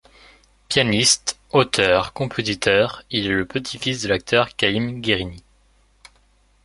Pianiste, 0.67 1.37
auteur, 1.51 2.11
compositeur, 2.13 3.03
il 3.11 3.27
est 3.27 3.35
le 3.35 3.45
petit-fils 3.45 4.01
de 4.01 4.07
l'acteur 4.09 4.55
Camille 4.55 4.99
Guérini. 4.99 5.43